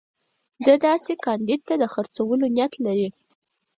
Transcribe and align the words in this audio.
ده 0.65 0.73
داسې 0.87 1.11
کاندید 1.25 1.61
ته 1.67 1.73
د 1.81 1.83
خرڅولو 1.93 2.45
نیت 2.55 2.73
لري. 2.85 3.07